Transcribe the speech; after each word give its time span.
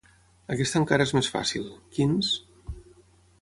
Aquesta 0.53 0.79
encara 0.79 1.07
és 1.09 1.13
més 1.17 1.29
fàcil: 1.35 1.67
quins? 1.99 2.33